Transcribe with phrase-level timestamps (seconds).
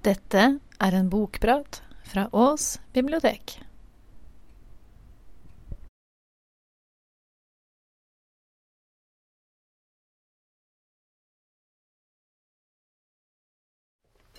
[0.00, 0.42] Dette
[0.80, 3.58] er en bokprat fra Ås bibliotek.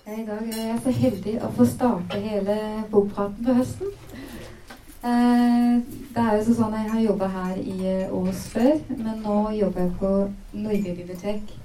[0.02, 2.58] I dag er jeg så heldig å få starte hele
[2.90, 3.94] bokpraten på høsten.
[5.06, 9.38] Eh, det er jo sånn Jeg har jobba her i eh, Ås før, men nå
[9.60, 10.12] jobber jeg på
[10.58, 11.56] Nordby bibliotek.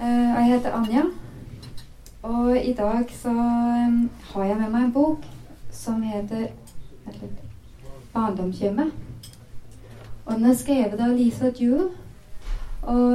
[0.00, 1.04] Eh, jeg heter Anja,
[2.26, 3.32] og i dag så
[4.32, 5.26] har jeg med meg en bok
[5.70, 6.46] som heter
[8.14, 8.92] 'Barndomshjemmet'.
[10.26, 11.88] Og den er skrevet av Lisa Jewel.
[12.82, 13.12] Og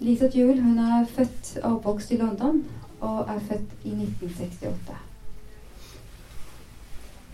[0.00, 2.64] Lisa Jewel hun er født og oppvokst i London
[3.00, 4.94] og er født i 1968.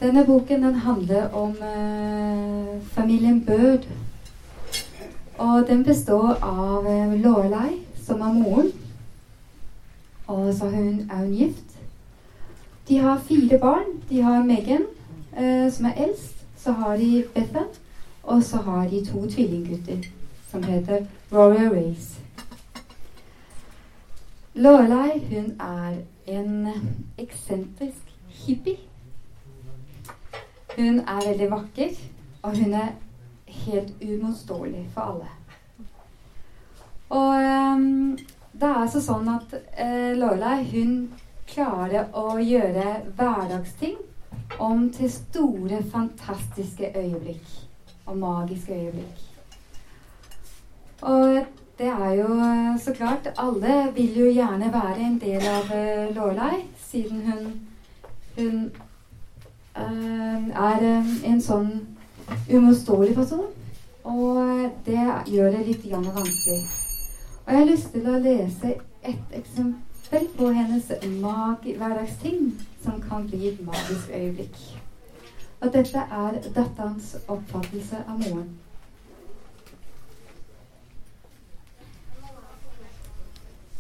[0.01, 3.89] Denne boken den handler om eh, familien Bird.
[5.39, 7.73] Og den består av uh, Lorelei,
[8.07, 8.73] som er moren.
[10.27, 11.79] Og så hun, er hun gift.
[12.89, 13.85] De har fire barn.
[14.09, 14.87] De har Megan,
[15.37, 16.47] eh, som er eldst.
[16.57, 17.67] Så har de Bethan.
[18.23, 19.99] Og så har de to tvillinggutter
[20.51, 22.21] som heter Rory Race.
[24.55, 25.95] Lorelei hun er
[26.27, 26.69] en
[27.19, 28.77] eksentrisk hippie.
[30.77, 31.91] Hun er veldig vakker,
[32.43, 32.89] og hun er
[33.47, 35.29] helt uimotståelig for alle.
[37.11, 37.35] Og
[37.77, 38.19] um,
[38.61, 40.93] det er altså sånn at eh, Lorelei hun
[41.47, 42.87] klarer å gjøre
[43.19, 43.97] hverdagsting
[44.63, 47.47] om til store, fantastiske øyeblikk.
[48.07, 49.23] Og magiske øyeblikk.
[51.03, 51.43] Og
[51.79, 56.15] det er jo eh, så klart Alle vil jo gjerne være en del av uh,
[56.17, 57.45] Lorelei, siden hun,
[58.39, 58.57] hun
[59.77, 61.71] uh, er en sånn
[62.49, 63.47] umotståelig person.
[64.07, 66.86] Og det gjør det litt vanskelig.
[67.47, 68.73] Og jeg har lyst til å lese
[69.07, 70.89] et eksempel på hennes
[71.79, 72.49] hverdagsting
[72.83, 74.57] som kan bli et magisk øyeblikk.
[75.61, 78.49] Og dette er datterens oppfattelse av moren.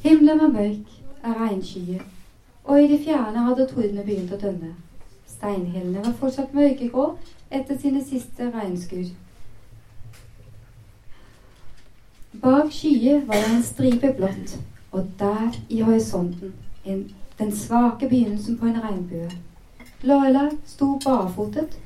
[0.06, 0.94] Himmelen var mørk
[1.24, 2.06] av regnskyer,
[2.64, 4.76] og i det fjerne hadde tordene begynt å dønne.
[5.26, 7.16] Steinhellene var fortsatt mørkegrå
[7.50, 9.08] etter sine siste regnskur.
[12.42, 14.58] Bak skyer var det en stripe blått,
[14.92, 16.54] og der i horisonten
[16.84, 19.30] en, den svake begynnelsen på en regnbue.
[20.02, 21.78] Laila sto barfotet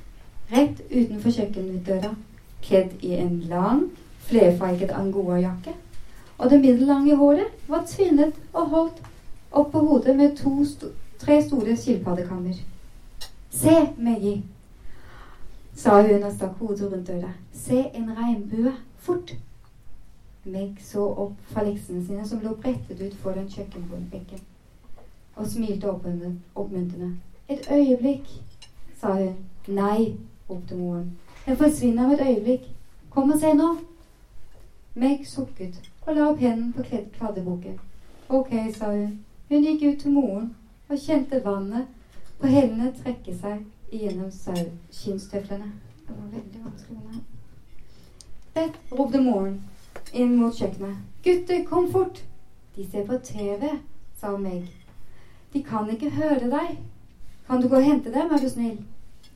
[0.52, 2.14] rett utenfor kjøkkenutdøra,
[2.62, 3.84] kledd i en lang,
[4.18, 5.74] flerfarget angoajakke.
[6.38, 9.02] og det middellange håret var tvinnet og holdt
[9.52, 10.86] opp på hodet med sto
[11.18, 12.54] tre store skilpaddekammer.
[13.50, 14.42] Se, Maggie,
[15.74, 17.32] sa hun og stakk hodet rundt døra.
[17.52, 18.72] Se en regnbue.
[18.98, 19.34] Fort.
[20.44, 24.40] Meg så opp fra leksene sine, som lå brettet ut foran kjøkkenbenken,
[25.36, 27.16] og smilte oppmuntrende.
[27.48, 28.28] Et øyeblikk,
[29.00, 29.34] sa hun.
[29.68, 30.16] Nei,
[30.50, 31.18] ropte moren.
[31.46, 32.68] Den forsvinner om et øyeblikk.
[33.10, 33.68] Kom og se nå.
[34.94, 36.82] Meg sukket og la opp hendene på
[37.18, 37.78] kladdeboken.
[38.28, 39.18] Ok, sa hun.
[39.48, 40.56] Hun gikk ut til moren
[40.88, 41.86] og kjente vannet
[42.40, 44.30] på hendene trekke seg gjennom
[44.90, 45.72] skinnstøvlene.
[46.06, 47.22] Det var veldig vanskelig.
[48.54, 49.60] Bett, ropte moren
[50.12, 50.96] inn mot kjøkkenet.
[51.24, 52.24] Gutter, kom fort!
[52.76, 53.66] De ser på TV,
[54.16, 54.68] sa Meg.
[55.52, 56.78] De kan ikke høre deg.
[57.46, 58.78] Kan du gå og hente dem, er du snill?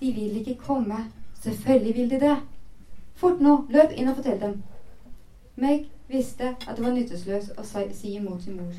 [0.00, 1.04] De vil ikke komme.
[1.40, 2.36] Selvfølgelig vil de det.
[3.14, 4.62] Fort nå, løp inn og fortell dem.
[5.56, 8.74] Meg visste at det var nytteløst å si imot sin mor.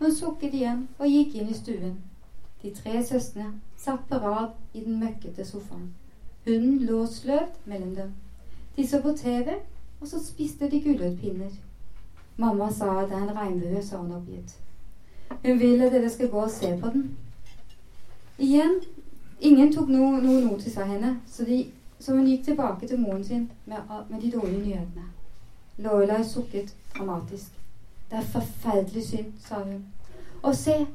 [0.00, 1.98] Hun sukket igjen og gikk inn i stuen.
[2.62, 5.90] De tre søstrene satt på rad i den møkkete sofaen.
[6.46, 8.14] Hunden lå sløvt mellom dem.
[8.76, 9.58] De så på TV,
[10.00, 11.50] og så spiste de gulrotpinner.
[12.36, 14.56] Mamma sa det er en regnbue, sa hun oppgitt.
[15.44, 17.16] Hun vil at dere skal gå og se på den.
[18.38, 18.80] Igjen,
[19.40, 21.66] ingen tok noe, noe notis av henne, så, de,
[21.98, 23.76] så, hun gikk tilbake til moren sin med,
[24.08, 25.04] med de dårlige nyhetene.
[25.78, 27.52] Lorelai sukket dramatisk.
[28.10, 29.84] Det er forferdelig synd, sa hun.
[30.42, 30.86] Og se!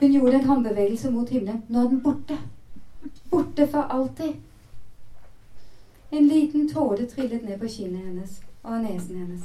[0.00, 1.62] Hun gjorde en håndbevegelse mot himmelen.
[1.68, 2.38] Nå er den borte.
[3.30, 4.34] Borte for alltid.
[6.10, 9.42] En liten tåre trillet ned på kinnet hennes og nesen hennes.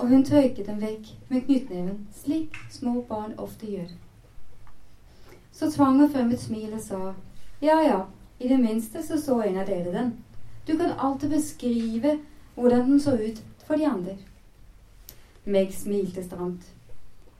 [0.00, 3.90] Og hun tørket dem vekk med knyttneven, slik små barn ofte gjør.
[5.52, 7.14] Så tvang hun frem et smil og sa,
[7.60, 8.00] ja ja,
[8.40, 10.14] i det minste så så en av dere den.
[10.66, 12.18] Du kan alltid beskrive
[12.54, 14.16] hvordan den så ut for de andre.
[15.44, 16.64] Meg smilte stramt.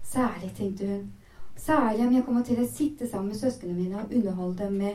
[0.04, 1.12] Særlig, tenkte hun,
[1.56, 4.94] særlig om jeg kommer til å sitte sammen med søsknene mine og underholde dem med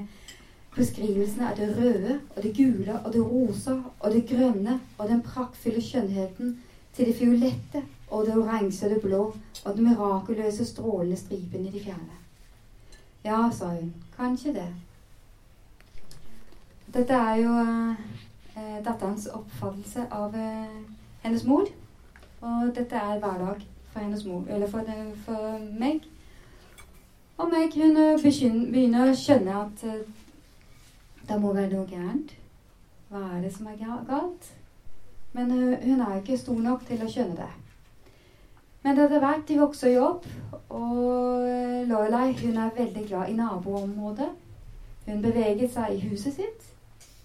[0.75, 5.21] beskrivelsene av det røde og det gule og det rosa og det grønne og den
[5.23, 6.57] praktfulle skjønnheten
[6.95, 9.21] til det fiolette og det oransje og det blå
[9.65, 12.19] og den mirakuløse strålende stripen i de fjerne.
[13.25, 14.67] Ja, sa hun, kanskje det.
[16.93, 17.53] Dette er jo
[18.55, 20.75] eh, datterens oppfattelse av eh,
[21.23, 21.65] hennes mor.
[22.41, 24.91] Og dette er hverdag for hennes mor, eller for,
[25.25, 26.05] for meg.
[27.37, 27.97] Og meg hun
[28.71, 30.05] begynner å skjønne at eh,
[31.27, 32.35] det må være noe gærent.
[33.09, 34.49] Hva er det som er galt?
[35.33, 37.51] Men uh, hun er ikke stor nok til å skjønne det.
[38.85, 40.27] Men etter hvert de vokser jo opp,
[40.69, 44.29] og uh, Lorelei hun er veldig glad i naboområdet.
[45.05, 46.71] Hun beveger seg i huset sitt.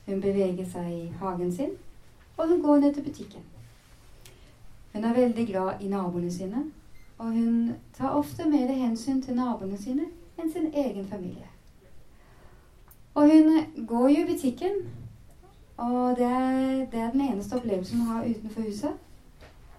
[0.06, 1.76] Hun beveger seg i hagen sin,
[2.36, 3.44] og hun går ned til butikken.
[4.92, 6.64] Hun er veldig glad i naboene sine,
[7.18, 10.08] og hun tar ofte mer hensyn til naboene sine
[10.40, 11.46] enn sin egen familie.
[13.14, 14.72] Og hun går jo i butikken,
[15.76, 18.92] og det er, det er den eneste opplevelsen hun har utenfor huset.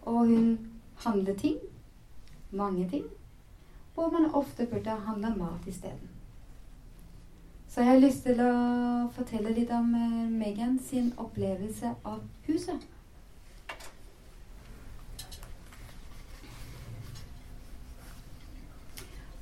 [0.01, 1.55] Og hun handler ting,
[2.51, 3.05] mange ting,
[3.93, 6.09] hvor man ofte burde handle mat isteden.
[7.67, 8.53] Så jeg har lyst til å
[9.15, 12.17] fortelle litt om eh, Megan sin opplevelse av
[12.47, 12.81] huset.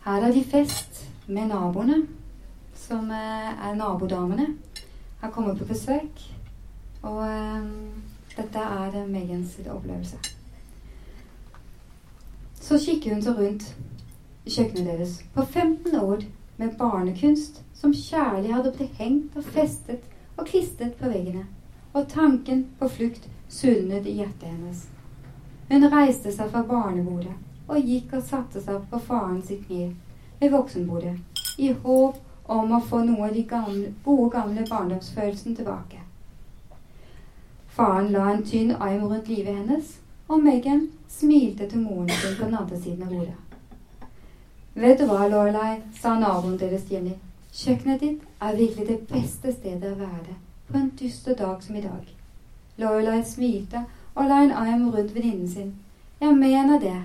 [0.05, 2.03] Her er de fest med naboene,
[2.89, 4.47] som eh, er nabodamene.
[5.21, 6.21] Har kommet på besøk.
[7.01, 8.03] Og um,
[8.35, 10.17] dette er Megans opplevelse.
[12.59, 13.75] Så kikker hun så rundt
[14.45, 16.25] i kjøkkenet deres på 15 år
[16.57, 20.03] med barnekunst som kjærlig hadde blitt hengt og festet
[20.37, 21.45] og klistret på veggene,
[21.93, 24.85] og tanken på flukt sulnet i hjertet hennes.
[25.69, 27.35] Hun reiste seg fra barnebordet
[27.69, 29.93] og gikk og satte seg på faren sitt kne
[30.39, 31.15] ved voksenbordet,
[31.59, 32.17] i håp
[32.49, 36.01] om å få noe av de gamle, gode, gamle barndomsfølelsene tilbake.
[37.75, 39.93] Faren la en tynn arm rundt livet hennes,
[40.27, 43.37] og Megan smilte til moren sin på den andre siden av bordet.
[44.79, 47.15] Vet du hva, Lorelei, sa naboen deres Jenny.
[47.53, 50.35] Kjøkkenet ditt er virkelig det beste stedet å være
[50.69, 52.11] på en dyster dag som i dag.
[52.77, 53.85] Lorelei smilte
[54.15, 55.73] og la en arm rundt venninnen sin.
[56.21, 56.97] Jeg mener det.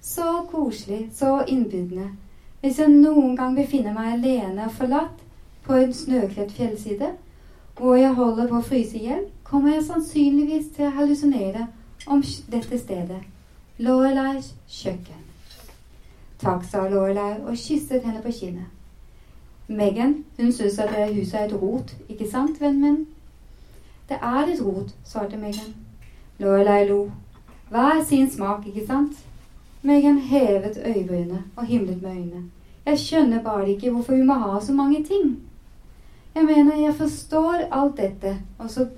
[0.00, 2.10] Så koselig, så innbydende.
[2.64, 5.18] Hvis jeg noen gang befinner meg alene og forlatt
[5.66, 7.10] på en snøkledt fjellside,
[7.76, 11.66] hvor jeg holder på å fryse i hjel, kommer jeg sannsynligvis til å hallusinere
[12.08, 12.22] om
[12.54, 13.18] dette stedet.
[13.84, 15.20] Loreleirs kjøkken.
[16.40, 18.72] Takk, sa Lorelei og kysset henne på kinnet.
[19.68, 22.98] Megan, hun syns at det huset er et rot, ikke sant, vennen min?
[24.08, 25.76] Det er et rot, svarte Megan.
[26.40, 27.10] Lorelei lo.
[27.68, 29.20] Hver sin smak, ikke sant?
[29.86, 32.42] Megan hevet øyebrynene og himlet med øynene.
[32.86, 35.40] Jeg skjønner bare ikke hvorfor vi må ha så mange ting.
[36.34, 38.38] Jeg mener, jeg forstår alt dette.
[38.58, 38.88] Og så,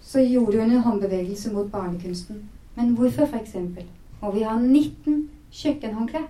[0.00, 2.50] så gjorde hun en håndbevegelse mot barnekunsten.
[2.74, 3.84] Men hvorfor, for eksempel,
[4.22, 6.28] må vi ha 19 kjøkkenhåndklær?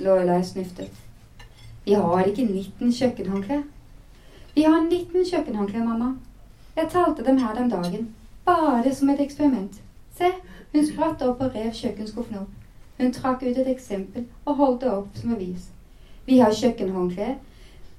[0.00, 0.90] Lorelei snuftet.
[1.84, 3.62] Vi har ikke 19 kjøkkenhåndklær.
[4.54, 6.14] Vi har 19 kjøkkenhåndklær, mamma.
[6.76, 8.14] Jeg talte dem her den dagen.
[8.44, 9.82] Bare som et eksperiment.
[10.18, 10.34] Se,
[10.72, 12.63] hun spratt opp og rev kjøkkenskuffen opp.
[12.98, 15.70] Hun trakk ut et eksempel og holdt det opp som bevis.
[16.26, 17.34] Vi har kjøkkenhåndkle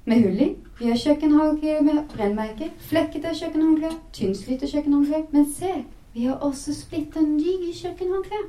[0.05, 0.51] med hull i.
[0.79, 2.69] Vi har kjøkkenhåndkle med brennmerker.
[2.89, 3.91] Flekkete kjøkkenhåndkle.
[4.13, 5.25] Tynnslitte kjøkkenhåndkle.
[5.31, 5.73] Men se,
[6.13, 8.45] vi har også splitter nye kjøkkenhåndkle.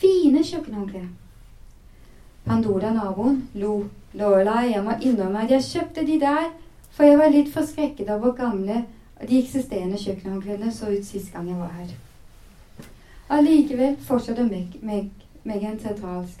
[0.00, 1.04] Fine kjøkkenhåndkle.
[2.44, 3.84] Pandora, naboen, lo.
[4.14, 6.50] Lorelei, jeg må innrømme at jeg kjøpte de der,
[6.94, 8.84] for jeg var litt forskrekket av hvor gamle
[9.28, 11.88] de eksisterende kjøkkenhåndklærne så ut sist gang jeg var her.
[13.28, 15.10] Allikevel fortsatte Meg, Meg,
[15.42, 16.40] Megan teatralsk.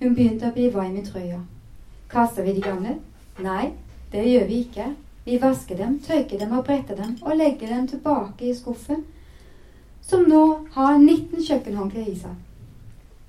[0.00, 1.38] Hun begynte å bli varm i trøya.
[2.10, 2.96] Kaster vi de gamle?
[3.38, 3.70] Nei,
[4.10, 4.88] det gjør vi ikke.
[5.24, 9.04] Vi vasker dem, tørker dem og bretter dem og legger dem tilbake i skuffen,
[10.02, 10.42] som nå
[10.74, 12.34] har 19 kjøkkenhåndklær i seg.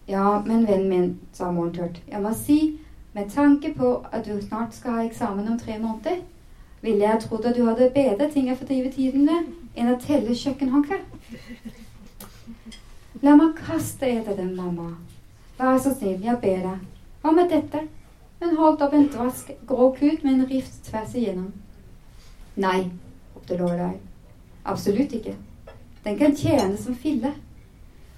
[0.10, 2.80] Ja, men vennen min, sa moren tørt, jeg må si,
[3.14, 6.24] med tanke på at du snart skal ha eksamen om tre måneder,
[6.82, 10.34] ville jeg trodd at du hadde bedre ting å fordrive tiden med enn å telle
[10.34, 11.06] kjøkkenhåndklær.
[13.22, 14.94] La meg kaste etter dem, mamma.
[15.58, 16.86] Vær så snill, jeg ber deg.
[17.22, 17.84] Hva med dette?
[18.42, 21.52] Hun holdt opp en dvask grå kut med en rift tvers igjennom.
[22.56, 22.90] Nei,
[23.36, 24.00] ropte Lorelei.
[24.66, 25.36] Absolutt ikke.
[26.04, 27.34] Den kan tjene som fille.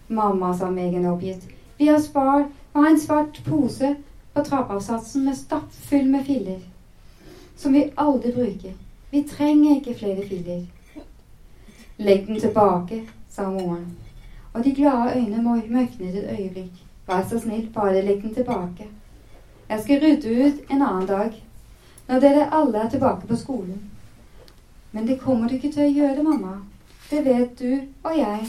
[0.07, 1.43] Mamma, sa Megan oppgitt.
[1.77, 3.95] Vi har, spart, har en svart pose
[4.33, 6.61] på trappavsatsen med stappfull med filler.
[7.55, 8.73] Som vi aldri bruker.
[9.11, 10.63] Vi trenger ikke flere filler.
[11.97, 13.91] Legg den tilbake, sa moren.
[14.53, 16.83] Og de glade øynene mørknet et øyeblikk.
[17.07, 18.87] Vær så snill, bare legg den tilbake.
[19.69, 21.43] Jeg skal rydde ut en annen dag,
[22.07, 23.81] når dere alle er tilbake på skolen.
[24.91, 26.57] Men det kommer du ikke til å gjøre, mamma.
[27.09, 28.45] Det vet du og jeg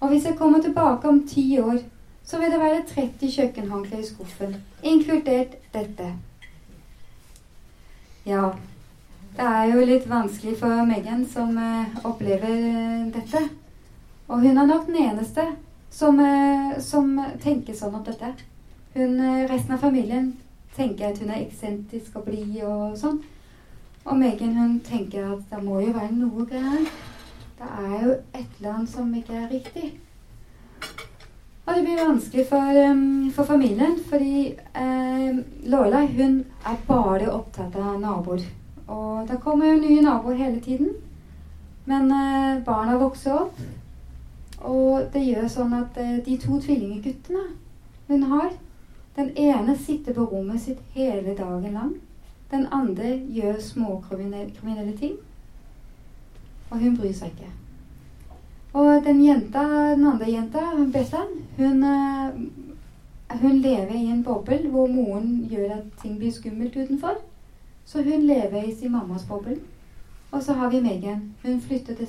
[0.00, 1.78] Og hvis jeg kommer tilbake om ti år,
[2.24, 6.10] så vil det være 30 kjøkkenhåndklær i skuffen, inkludert dette.
[8.26, 8.50] Ja,
[9.36, 13.48] det er jo litt vanskelig for Megan som uh, opplever uh, dette.
[14.28, 15.46] Og hun er nok den eneste
[15.90, 18.32] som, uh, som tenker sånn om dette.
[18.94, 19.18] Hun,
[19.50, 20.32] resten av familien
[20.76, 23.20] tenker at hun er eksentrisk og blid og sånn.
[24.04, 26.90] Og Megan hun tenker at det må jo være noe gærent.
[27.58, 29.92] Det er jo et eller annet som ikke er riktig.
[31.64, 37.76] Og det blir vanskelig for, um, for familien, fordi um, Laila hun er bare opptatt
[37.80, 38.44] av naboer.
[38.86, 40.92] Og det kommer jo nye naboer hele tiden.
[41.88, 43.56] Men uh, barna vokser opp,
[44.64, 47.44] og det gjør sånn at uh, de to tvillingguttene
[48.08, 48.52] hun har
[49.16, 51.92] Den ene sitter på rommet sitt hele dagen lang.
[52.50, 55.12] Den andre gjør småkriminelle ting.
[56.70, 57.52] Og hun bryr seg ikke.
[58.74, 59.62] Og den jenta,
[59.94, 65.94] den andre jenta, Bethan, hun, eh, hun lever i en boble hvor moren gjør at
[66.02, 67.22] ting blir skummelt utenfor.
[67.84, 69.60] Så hun lever i sin mammas boble.
[70.32, 71.22] Og så har vi Megan.
[71.44, 72.08] Hun flytter til,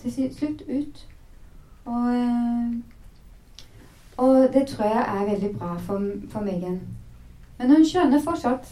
[0.00, 1.06] til slutt ut.
[1.88, 2.72] Og, eh,
[4.16, 6.80] og, det tror jeg er veldig bra for, for Megan.
[7.58, 8.68] Men hun skjønner fortsatt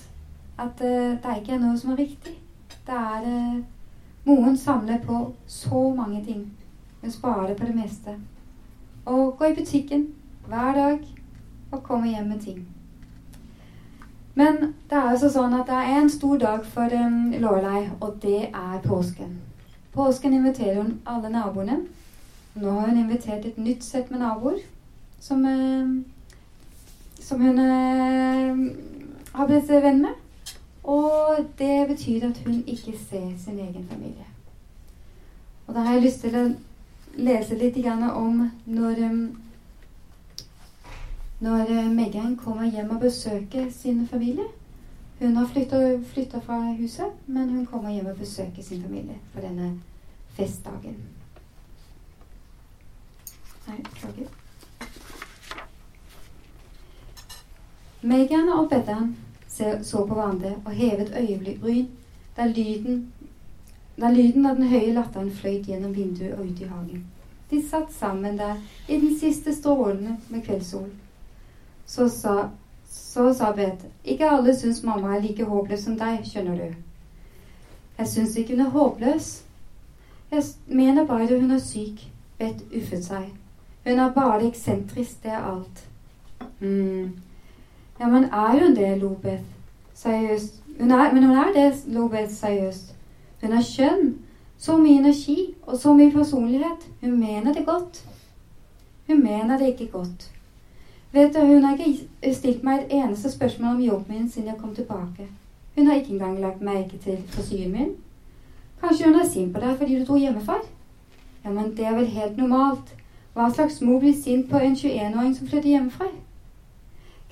[0.58, 2.36] at uh, det ikke er noe som er riktig.
[2.86, 3.64] Det er uh,
[4.24, 6.46] Moren samler på så mange ting.
[7.00, 8.14] Hun sparer på det meste.
[9.04, 10.06] Og går i butikken
[10.46, 10.98] hver dag
[11.72, 12.66] og kommer hjem med ting.
[14.34, 14.56] Men
[14.90, 18.50] det er altså sånn at det er en stor dag for um, Lorelei, og det
[18.50, 19.38] er påsken.
[19.94, 21.78] Påsken inviterer hun alle naboene.
[22.56, 24.62] Nå har hun invitert et nytt sett med naboer
[25.20, 25.90] som, uh,
[27.20, 28.62] som hun uh,
[29.32, 30.14] har blitt venn med.
[30.86, 34.26] Og det betyr at hun ikke ser sin egen familie.
[35.66, 36.44] Og da har jeg lyst til å
[37.16, 39.02] lese litt om når,
[41.40, 44.46] når eh, Megan kommer hjem og besøker sin familie.
[45.18, 49.72] Hun har flytta fra huset, men hun kommer hjem og besøker sin familie på denne
[50.36, 50.96] festdagen.
[53.66, 54.28] Nei, beklager.
[58.06, 59.16] Megane og Beddan
[59.56, 61.86] så på hverandre og hevet øyebryn
[62.36, 63.12] da lyden
[64.00, 67.04] da lyden av den høye latteren fløyt gjennom vinduet og ut i hagen.
[67.50, 68.56] De satt sammen der
[68.88, 70.90] i den siste strålene med kveldssol.
[71.86, 72.50] Så sa,
[72.90, 76.74] så sa Beth, ikke alle syns mamma er like håpløs som deg, skjønner du.
[77.98, 79.30] Jeg syns ikke hun er håpløs.
[80.30, 82.04] Jeg mener bare hun er syk.
[82.38, 83.30] Beth uffet seg.
[83.86, 85.88] Hun er bare eksentrisk, det er alt.
[86.60, 87.10] mm.
[88.00, 89.42] Ja, men er hun det, Lobeth?
[89.94, 90.62] Seriøst.
[90.80, 92.94] Hun er, men hun er det, Lobeth, seriøst.
[93.42, 94.14] Hun er skjønn.
[94.58, 96.86] Så mye energi og så mye personlighet.
[97.00, 98.04] Hun mener det godt.
[99.06, 100.30] Hun mener det ikke godt.
[101.12, 104.58] Vet du, Hun har ikke stilt meg et eneste spørsmål om jobben min siden jeg
[104.58, 105.28] kom tilbake.
[105.76, 107.90] Hun har ikke engang lagt merke til frisyren min.
[108.80, 110.58] Kanskje hun er sint på deg fordi du dro hjemmefra?
[111.44, 112.94] Ja, men det er vel helt normalt.
[113.36, 116.06] Hva slags mor blir sint på en 21-åring som flytter hjemmefra?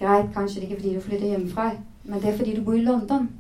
[0.01, 1.71] Greit, kanskje det ikke fordi du flytter hjemmefra,
[2.05, 3.31] men det er fordi du bor i London.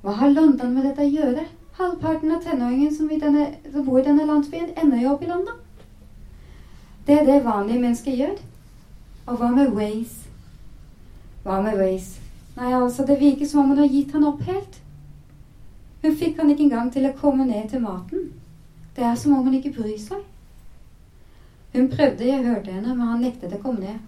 [0.00, 1.44] Hva har London med dette å gjøre?
[1.76, 5.60] Halvparten av tenåringene som, som, bor i denne landsbyen, ender jo opp i London.
[7.06, 8.36] Det er det vanlige mennesker gjør.
[9.26, 10.28] Og hva med Waze?
[11.44, 12.22] Hva med Waze?
[12.56, 14.80] Nei, altså, det virker som om hun har gitt han opp helt.
[16.00, 18.30] Hun fikk han ikke engang til å komme ned til maten.
[18.96, 20.24] Det er som om hun ikke bryr seg.
[21.74, 24.02] Hun prøvde, jeg hørte henne, men han nektet å komme ned.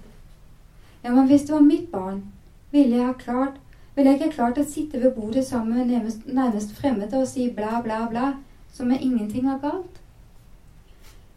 [1.04, 2.22] Ja, men hvis det var mitt barn,
[2.70, 3.62] ville jeg klart
[3.96, 7.46] ville jeg ikke klart å sitte ved bordet sammen med nærmest, nærmest fremmede og si
[7.56, 8.32] bla, bla, bla,
[8.72, 10.00] som om ingenting var galt.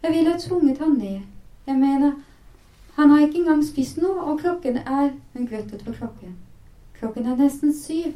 [0.03, 1.21] Jeg ville ha tvunget han ned.
[1.67, 2.17] Jeg mener,
[2.97, 6.35] han har ikke engang spist noe, og klokken er Hun gløttet på klokken.
[6.99, 8.11] Klokken er nesten syv.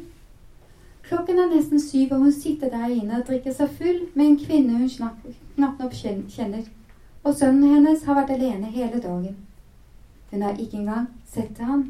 [1.08, 4.38] Klokken er nesten syv, og hun sitter der inne og drikker seg full med en
[4.44, 4.90] kvinne hun
[5.56, 5.96] knapt nok
[6.28, 6.68] kjenner.
[7.24, 9.36] Og sønnen hennes har vært alene hele dagen.
[10.30, 11.84] Hun har ikke engang sett til ham.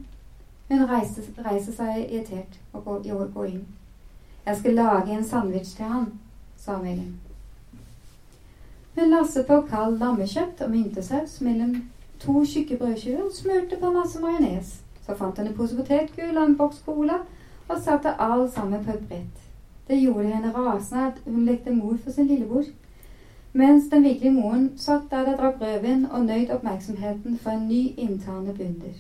[0.69, 3.67] Hun reiser, reiser seg irritert og går, går, inn.
[4.47, 6.07] Jeg skal lage en sandwich til han,
[6.57, 7.17] sa Megan.
[8.95, 11.75] Hun lasset på kald lammekjøtt og myntesaus mellom
[12.23, 14.81] to tjukke brødskiver og smurte på masse majones.
[15.07, 17.19] Så fant hun en pose potetgull og en boks cola
[17.69, 19.43] og satte alt sammen på et brett.
[19.89, 22.65] Det gjorde henne rasende at hun lekte mor for sin lillebror,
[23.55, 27.83] mens den virkelige moren satt der og drakk rødvin og nøyd oppmerksomheten for en ny
[27.97, 28.97] interne bunder.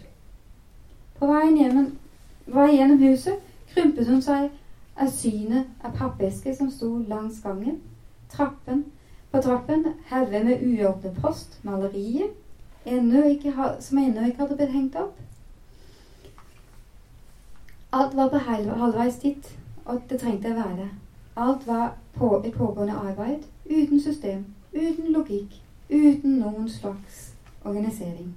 [1.18, 1.88] På veien gjennom,
[2.46, 3.42] vei gjennom huset
[3.73, 4.50] krympet hun seg
[4.94, 7.80] av synet av pappesker som sto langs gangen,
[8.30, 8.84] trappen,
[9.34, 12.28] På trappen hevet med uåpnet post, malerier
[12.84, 15.16] som ennå ikke hadde blitt hengt opp.
[17.92, 19.49] Alt var på halvveis dit,
[19.84, 20.87] og det trengte å være.
[21.37, 28.35] Alt var på et pågående arbeid, uten system, uten logikk, uten noen slags organisering.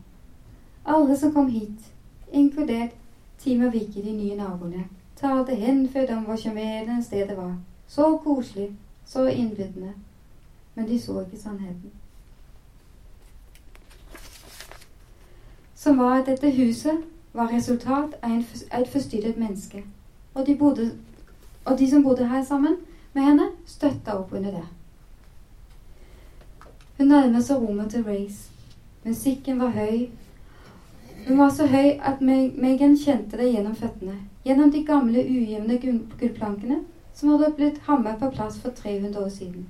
[0.86, 1.92] Alle som kom hit,
[2.32, 2.96] inkludert
[3.38, 7.58] Team og Vicky, de nye naboene, talte henfødt om hvor sjarmerende stedet var.
[7.88, 8.72] Så koselig,
[9.06, 9.94] så innbydende.
[10.76, 11.92] Men de så ikke sannheten.
[15.76, 16.98] Som var at dette huset
[17.34, 18.44] var resultat av
[18.82, 19.84] et forstyrret menneske.
[20.34, 20.92] Og de, bodde,
[21.66, 22.76] og de som bodde her sammen
[23.14, 24.66] med henne, støtta opp under det.
[26.98, 28.50] Hun nærmet seg rommet til Race.
[29.06, 30.10] Musikken var høy.
[31.28, 34.20] Hun var så høy at Megan kjente det gjennom føttene.
[34.46, 39.68] Gjennom de gamle, ujevne gullplankene som hadde blitt hamret på plass for 300 år siden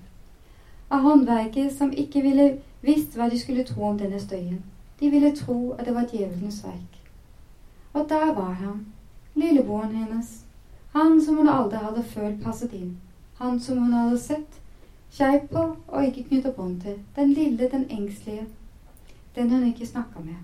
[0.90, 2.48] av håndverket som ikke ville
[2.82, 4.62] visst hva de skulle tro om denne støyen.
[5.00, 7.02] De ville tro at det var djevelens verk.
[7.94, 8.86] Og der var han,
[9.36, 10.46] lillebroren hennes,
[10.94, 12.98] han som hun aldri hadde følt passet inn,
[13.38, 14.62] han som hun hadde sett,
[15.18, 18.46] skeiv på og ikke knytta bånd til, den lille, den engstelige,
[19.36, 20.36] den hun ikke snakka med.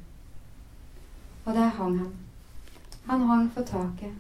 [1.46, 2.13] Og der hang han.
[3.06, 4.13] Han hang for taket.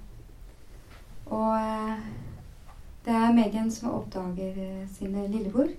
[1.25, 2.03] Og eh,
[3.05, 5.71] det er Megan som oppdager eh, sin lillebror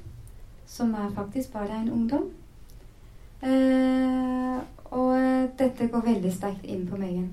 [0.66, 2.30] som er faktisk bare en ungdom.
[3.42, 5.18] Eh, og
[5.58, 7.30] dette går veldig sterkt inn på Megan.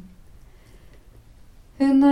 [1.79, 2.03] Hun,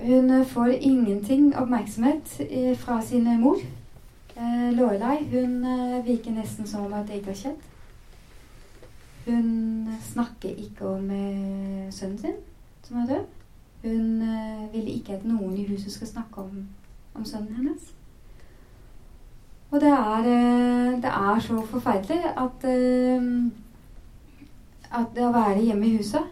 [0.00, 2.40] hun får ingenting oppmerksomhet
[2.78, 3.58] fra sin mor.
[4.36, 7.64] Eh, Lorelei hun eh, virker nesten som om at det ikke har skjedd.
[9.26, 12.38] Hun snakker ikke om eh, sønnen sin,
[12.82, 13.24] som er død.
[13.82, 16.68] Hun eh, vil ikke at noen i huset skal snakke om,
[17.14, 17.92] om sønnen hennes.
[19.70, 23.22] Og det er, eh, det er så forferdelig at, eh,
[25.00, 26.24] at det å være hjemme i huset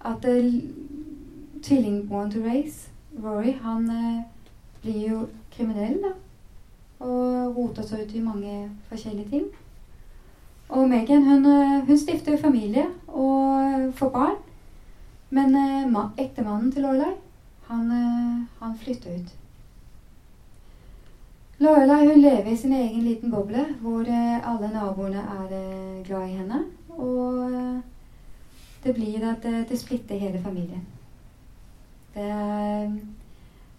[0.00, 0.62] At eh,
[1.62, 3.88] tvillingbroren til Race, Rory, han
[4.82, 6.12] blir jo kriminell, da.
[7.00, 8.54] Og roter seg ut i mange
[8.90, 9.48] forskjellige ting.
[10.70, 11.48] Og Megan hun,
[11.88, 14.38] hun stifter familie og får barn.
[15.30, 15.56] Men
[16.18, 17.12] ektemannen til Lorelei,
[17.68, 17.90] han,
[18.60, 19.36] han flytter ut.
[21.60, 26.30] Lorelei hun lever i sin egen liten boble, hvor eh, alle naboene er eh, glad
[26.30, 26.60] i henne.
[26.96, 27.82] Og eh,
[28.84, 30.86] det blir at det splitter hele familien.
[32.14, 32.28] Det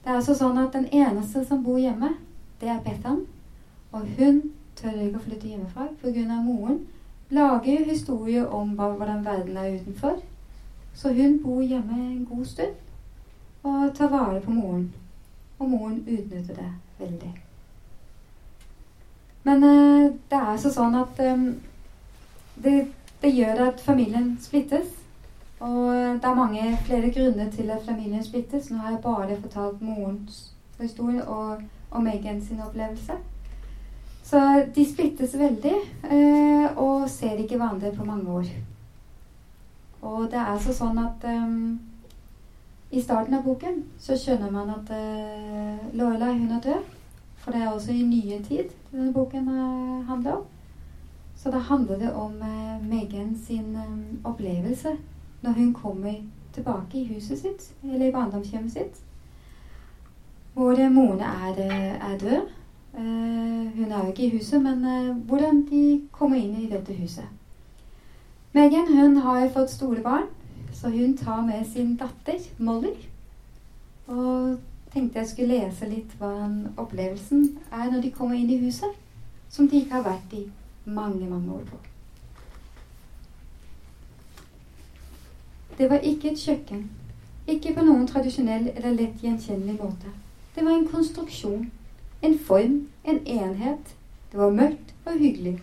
[0.03, 2.15] det er altså sånn at den eneste som bor hjemme,
[2.61, 3.19] det er Bethan.
[3.93, 4.39] Og hun
[4.79, 6.39] tør ikke å flytte hjemmefra pga.
[6.41, 6.79] moren.
[7.29, 10.17] Lager historier om hvordan verden er utenfor.
[10.93, 12.73] Så hun bor hjemme en god stund
[13.63, 14.93] og tar vare på moren.
[15.59, 17.33] Og moren utnytter det veldig.
[19.43, 21.45] Men uh, det er altså sånn at um,
[22.63, 22.87] det,
[23.21, 24.89] det, gjør at familien splittes.
[25.61, 28.71] Og det er mange flere grunner til at familien splittes.
[28.71, 33.13] Nå har jeg bare fortalt morens historie og, og Megan sin opplevelse.
[34.23, 35.75] Så de splittes veldig
[36.11, 38.45] eh, og ser ikke hverandre på mange år.
[40.01, 41.77] Og det er så sånn at um,
[42.91, 46.89] i starten av boken så skjønner man at uh, Lorelai hun er død.
[47.37, 49.47] For det er også i nye tid denne boken
[50.09, 50.43] handler om.
[51.37, 54.97] Så da handler det om uh, Megan sin um, opplevelse
[55.41, 56.13] når hun kommer
[56.53, 59.01] tilbake i huset sitt, eller i barndomshjemmet sitt.
[60.53, 61.61] Hvor Mone er,
[62.11, 62.41] er død.
[63.75, 67.25] hun er jo ikke i huset, men hvordan de kommer inn i dette huset.
[68.53, 70.27] Megan hun har fått store barn,
[70.73, 72.91] så hun tar med sin datter Molly.
[74.07, 74.57] Og
[74.93, 76.33] tenkte jeg skulle lese litt hva
[76.77, 78.91] opplevelsen er når de kommer inn i huset,
[79.49, 80.43] som de ikke har vært i
[80.85, 81.79] mange, mange år på.
[85.81, 86.81] Det var ikke et kjøkken.
[87.47, 90.11] Ikke på noen tradisjonell eller lett gjenkjennelig måte.
[90.53, 91.71] Det var en konstruksjon,
[92.21, 93.95] en form, en enhet.
[94.31, 95.55] Det var mørkt og hyggelig.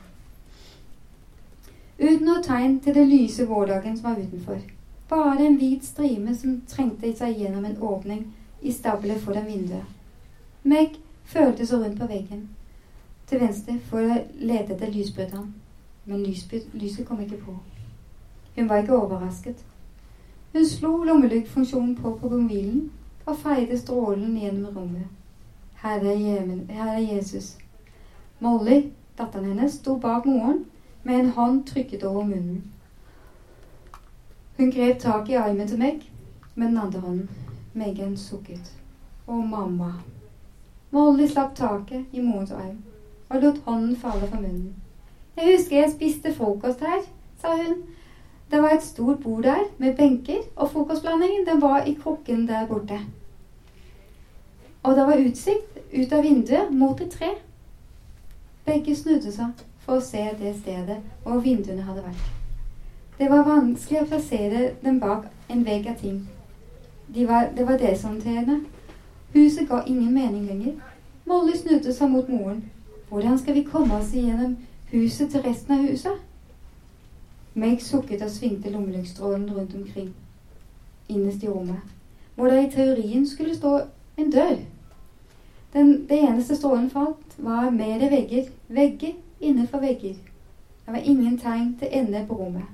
[2.01, 4.59] Uten noe tegn til den lyse vårdagen som var utenfor.
[5.09, 8.27] Bare en hvit strime som trengte seg gjennom en åpning
[8.63, 9.87] i stablet foran vinduet.
[10.67, 10.99] Meg
[11.31, 12.49] følte så rundt på veggen
[13.31, 15.55] til venstre for å lete etter lysbryteren,
[16.11, 17.61] men lyset kom ikke på.
[18.57, 19.69] Hun var ikke overrasket.
[20.53, 22.91] Hun slo lommelyktfunksjonen på på mobilen
[23.27, 25.07] og feide strålen gjennom rommet.
[25.83, 27.59] Her er Jesus.
[28.41, 28.83] Molly,
[29.19, 30.65] datteren hennes, sto bak moren
[31.03, 32.65] med en hånd trykket over munnen.
[34.57, 36.03] Hun grep tak i armen til meg
[36.55, 37.29] med den andre hånden.
[37.75, 38.73] Megan sukket.
[39.27, 39.93] Å, mamma.
[40.91, 42.79] Molly slapp taket i morens arm.
[43.29, 44.75] og lot hånden falle fra munnen.
[45.37, 47.03] Jeg husker jeg spiste frokost her,
[47.41, 47.83] sa hun.
[48.51, 52.67] Det var et stort bord der med benker, og frokostblandingen den var i krukken der
[52.67, 53.01] borte.
[54.83, 57.29] Og det var utsikt ut av vinduet mot et tre.
[58.65, 62.25] Begge snudde seg for å se det stedet hvor vinduene hadde vært.
[63.19, 66.21] Det var vanskelig å plassere dem bak en vegg av ting.
[67.15, 68.61] De var, det var desorienterende.
[69.35, 70.75] Huset ga ingen mening lenger.
[71.27, 72.63] Molly snudde seg mot moren.
[73.09, 74.57] Hvordan skal vi komme oss igjennom
[74.93, 76.28] huset til resten av huset?
[77.59, 80.13] Meg sukket og svingte lommelyktstrålen rundt omkring
[81.09, 81.81] innerst i rommet,
[82.35, 83.81] hvor det i teorien skulle stå
[84.17, 84.57] en dør.
[85.73, 90.15] Den, det eneste strålen falt, var mere vegger, vegger innenfor vegger.
[90.87, 92.65] Det var ingen tegn til ende på rommet,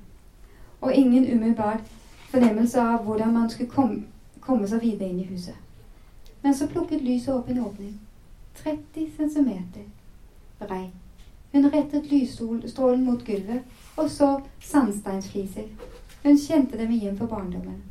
[0.80, 1.80] og ingen umiddelbar
[2.30, 4.02] fornemmelse av hvordan man skulle komme,
[4.40, 5.54] komme seg videre inn i huset.
[6.42, 8.00] Men så plukket lyset opp en åpning,
[8.62, 9.50] 30 cm
[10.58, 10.90] brei.
[11.52, 13.62] Hun rettet lysstrålen mot gulvet
[13.96, 15.68] og så sandsteinsfliser.
[16.24, 17.82] Hun kjente dem igjen på barndommen.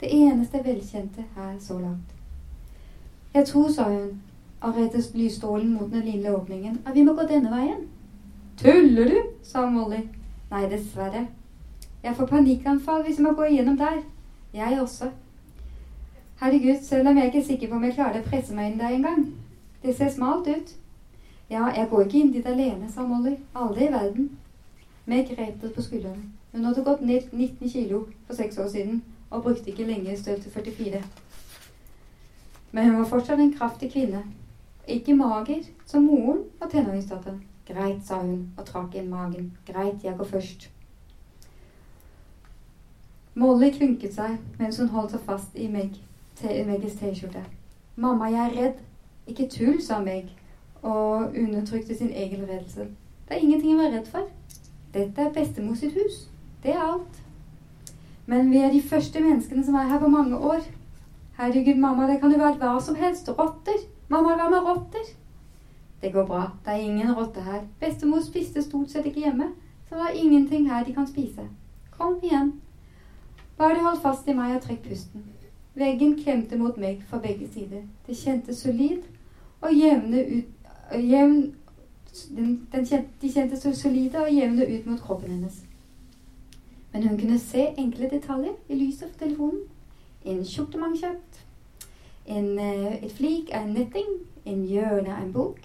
[0.00, 2.14] Det eneste velkjente her så langt.
[3.34, 4.22] Jeg tror, sa hun,
[4.60, 7.86] og rettet lysstrålen mot den lille åpningen, at vi må gå denne veien.
[8.56, 9.22] Tuller du?
[9.42, 10.02] sa Molly.
[10.50, 11.26] Nei, dessverre.
[12.02, 14.02] Jeg får panikkanfall hvis jeg må gå igjennom der.
[14.54, 15.10] Jeg også.
[16.40, 18.80] Herregud, selv om jeg ikke er sikker på om jeg klarer å presse meg inn
[18.80, 19.26] der engang.
[19.82, 20.74] Det ser smalt ut.
[21.50, 23.36] Ja, jeg går ikke inn dit alene, sa Molly.
[23.54, 24.30] Aldri i verden.
[25.06, 26.30] Meg grep det på skuldrene.
[26.52, 30.40] Hun hadde gått ned 19 kilo for seks år siden og brukte ikke lenge støv
[30.42, 31.02] til 44.
[32.72, 34.22] Men hun var fortsatt en kraftig kvinne.
[34.88, 37.42] Ikke mager som moren og tenåringsdatteren.
[37.66, 39.52] Greit, sa hun og trakk inn magen.
[39.66, 40.70] Greit, jeg går først.
[43.34, 45.96] Molly klynket seg mens hun holdt seg fast i Meg,
[46.42, 47.44] Megges T-skjorte.
[47.96, 48.80] Mamma, jeg er redd.
[49.26, 50.30] Ikke tull, sa Meg
[50.82, 52.88] og undertrykte sin egen redelse
[53.28, 54.26] Det er ingenting å være redd for.
[54.94, 56.28] Dette er bestemor sitt hus.
[56.62, 57.22] Det er alt.
[58.26, 60.60] Men vi er de første menneskene som er her på mange år.
[61.38, 63.28] Herregud, mamma, det kan jo være hva som helst.
[63.38, 63.80] Rotter.
[64.08, 65.08] Mamma, hva med rotter?
[66.02, 66.42] Det går bra.
[66.64, 67.62] Det er ingen rotter her.
[67.80, 69.48] Bestemor spiste stort sett ikke hjemme,
[69.88, 71.48] så det er ingenting her de kan spise.
[71.90, 72.52] Kom igjen.
[73.58, 75.24] Bare hold fast i meg og trekk pusten.
[75.74, 77.86] Veggen klemte mot meg fra begge sider.
[78.06, 79.06] Det kjentes solid
[79.62, 81.54] og jevne ut jevn,
[82.36, 85.62] den, den kjente, De kjente så solide og jevne ut mot kroppen hennes.
[86.92, 89.60] Men hun kunne se enkle detaljer i lyset fra telefonen.
[90.24, 91.40] En skjortemansjett,
[92.26, 94.12] eh, et flik av en netting,
[94.44, 95.58] en hjørne av en bok,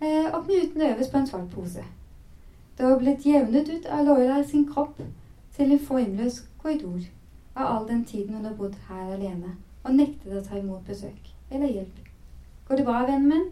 [0.00, 1.84] eh, og knuten øverst på en svart pose.
[2.78, 5.00] Det var blitt jevnet ut av Laura sin kropp
[5.56, 7.00] til en formløs korridor
[7.56, 11.32] av all den tiden hun har bodd her alene og nektet å ta imot besøk
[11.50, 11.98] eller hjelp.
[12.68, 13.48] Går det bra, vennen min?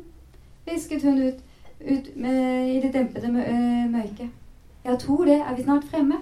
[0.66, 1.42] hvisket hun ut,
[1.81, 4.31] ut med, i det dempede eh, mørket.
[4.85, 5.41] Jeg tror det.
[5.41, 6.15] Er vi snart fremme?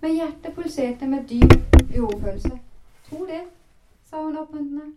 [0.00, 2.58] Men hjertet pulserte med dyp jordfølelse.
[3.08, 3.40] Tror det,
[4.04, 4.92] sa hun oppmuntrende.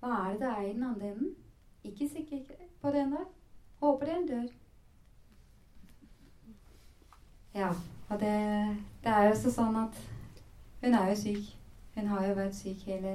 [0.00, 1.34] Hva er det det er i den andre enden?
[1.84, 2.38] Ikke sikker
[2.82, 3.24] på det ennå.
[3.80, 4.48] Håper det er en dør.
[7.54, 7.68] Ja,
[8.08, 8.34] og det,
[9.04, 10.00] det er jo så sånn at
[10.82, 11.52] hun er jo syk.
[11.94, 13.14] Hun har jo vært syk hele,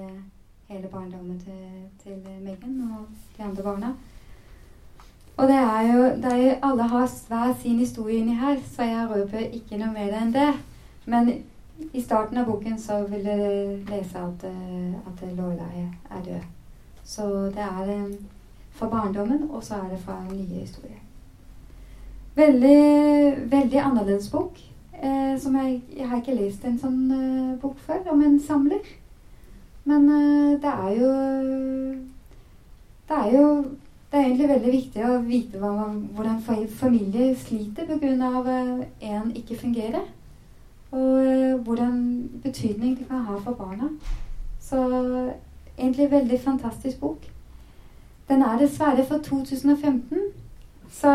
[0.67, 3.93] hele barndommen til, til Megan og de andre barna.
[5.37, 8.83] Og det er jo, det er jo Alle har hver sin historie inni her, så
[8.83, 10.51] jeg røper ikke noe mer enn det.
[11.05, 11.31] Men
[11.93, 16.43] i starten av boken så vil dere lese at, eh, at Lorelei er død.
[17.03, 18.11] Så det er eh,
[18.71, 20.99] fra barndommen, og så er det fra nye historier.
[22.35, 24.59] Veldig, veldig annerledes bok.
[25.03, 28.85] Eh, som jeg, jeg har ikke lest en sånn eh, bok før, om en samler.
[29.89, 31.13] Men eh, det er jo
[33.09, 33.47] Det er jo
[34.11, 36.41] det er egentlig veldig viktig å vite man, hvordan
[36.75, 38.31] familier sliter pga.
[38.43, 40.03] Uh, en ikke fungerer.
[40.91, 42.01] Og uh, hvordan
[42.43, 43.87] betydning det kan ha for barna.
[44.59, 44.81] Så
[45.77, 47.23] egentlig en veldig fantastisk bok.
[48.27, 50.19] Den er dessverre for 2015,
[50.91, 51.13] så,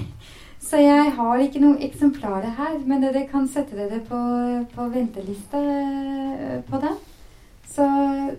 [0.68, 2.78] så jeg har ikke noen eksemplarer her.
[2.86, 4.20] Men dere kan sette dere på,
[4.72, 6.96] på venteliste uh, på den.
[7.68, 7.84] Så,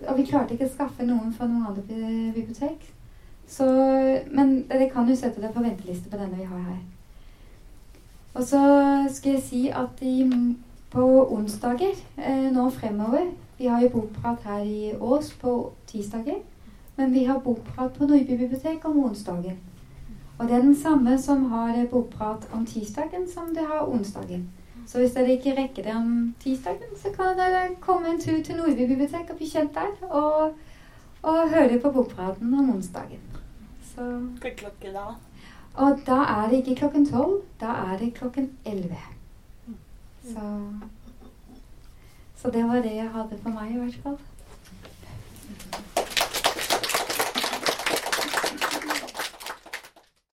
[0.08, 1.86] og vi klarte ikke å skaffe noen fra noen andre
[2.34, 2.90] bibliotek.
[3.52, 3.66] Så,
[4.32, 6.80] men dere kan jo sette dere på venteliste på denne vi har her.
[8.34, 8.62] Og så
[9.12, 10.30] skal jeg si at i,
[10.92, 16.40] på onsdager eh, nå fremover Vi har jo bokprat her i Ås på tirsdager.
[16.96, 19.60] Men vi har bokprat på Nordby bibliotek om onsdagen.
[20.38, 24.50] Og det er den samme som har bokprat om tirsdagen som det har onsdagen.
[24.88, 28.56] Så hvis dere ikke rekker det om tirsdagen, så kan dere komme en tur til
[28.56, 29.92] Nordby bibliotek og bli kjent der.
[30.10, 30.56] Og,
[31.22, 33.31] og høre på bokpraten om onsdagen.
[34.02, 35.04] Så Hvilken klokke da?
[35.74, 38.98] Og da er det ikke klokken tolv, da er det klokken elleve.
[40.24, 40.46] Så,
[42.36, 44.18] så det var det jeg hadde for meg, i hvert fall.